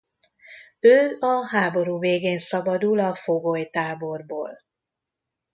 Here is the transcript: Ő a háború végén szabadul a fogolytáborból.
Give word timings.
Ő 0.79 1.17
a 1.19 1.47
háború 1.47 1.99
végén 1.99 2.37
szabadul 2.37 2.99
a 2.99 3.15
fogolytáborból. 3.15 4.61